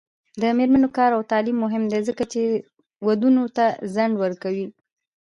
د 0.41 0.43
میرمنو 0.57 0.89
کار 0.97 1.11
او 1.17 1.21
تعلیم 1.31 1.57
مهم 1.65 1.83
دی 1.91 1.99
ځکه 2.09 2.23
چې 2.31 2.41
ودونو 3.05 3.43
ته 3.57 3.65
ځنډ 3.93 4.13
ورکوي. 4.23 4.65